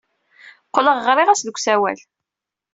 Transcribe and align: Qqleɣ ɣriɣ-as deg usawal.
Qqleɣ 0.67 0.97
ɣriɣ-as 1.05 1.41
deg 1.43 1.57
usawal. 1.57 1.99